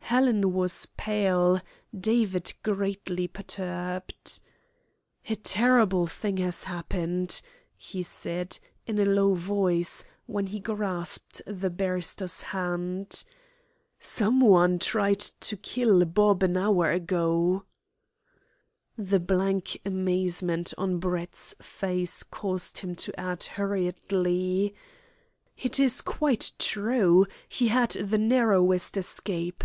[0.00, 1.60] Helen was pale,
[1.98, 4.40] David greatly perturbed.
[5.28, 7.40] "A terrible thing has happened,"
[7.76, 13.24] he said, in a low voice, when he grasped the barrister's hand.
[13.98, 17.64] "Someone tried to kill Bob an hour ago."
[18.96, 24.74] The blank amazement on Brett's face caused him to add hurriedly:
[25.56, 27.26] "It is quite true.
[27.48, 29.64] He had the narrowest escape.